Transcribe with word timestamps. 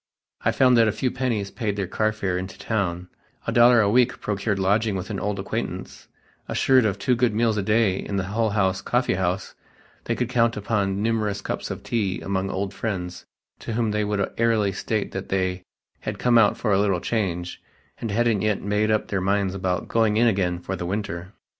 I 0.43 0.51
found 0.51 0.77
that 0.77 0.87
a 0.87 0.91
few 0.91 1.11
pennies 1.11 1.51
paid 1.51 1.75
their 1.75 1.85
car 1.85 2.11
fare 2.11 2.35
into 2.35 2.57
town, 2.57 3.07
a 3.45 3.51
dollar 3.51 3.81
a 3.81 3.87
week 3.87 4.19
procured 4.19 4.57
lodging 4.57 4.95
with 4.95 5.11
an 5.11 5.19
old 5.19 5.37
acquaintance; 5.37 6.07
assured 6.47 6.85
of 6.87 6.97
two 6.97 7.15
good 7.15 7.35
meals 7.35 7.55
a 7.55 7.61
day 7.61 7.97
in 7.97 8.15
the 8.15 8.23
Hull 8.23 8.49
House 8.49 8.81
coffee 8.81 9.13
house 9.13 9.53
they 10.05 10.15
could 10.15 10.27
count 10.27 10.57
upon 10.57 11.03
numerous 11.03 11.39
cups 11.41 11.69
of 11.69 11.83
tea 11.83 12.19
among 12.19 12.49
old 12.49 12.73
friends 12.73 13.27
to 13.59 13.73
whom 13.73 13.91
they 13.91 14.03
would 14.03 14.27
airily 14.39 14.71
state 14.71 15.11
that 15.11 15.29
they 15.29 15.61
had 15.99 16.17
"come 16.17 16.39
out 16.39 16.57
for 16.57 16.73
a 16.73 16.79
little 16.79 16.99
change" 16.99 17.61
and 17.99 18.09
hadn't 18.09 18.41
yet 18.41 18.63
made 18.63 18.89
up 18.89 19.09
their 19.09 19.21
minds 19.21 19.53
about 19.53 19.87
"going 19.87 20.17
in 20.17 20.25
again 20.25 20.57
for 20.57 20.75
the 20.75 20.87
winter." 20.87 21.31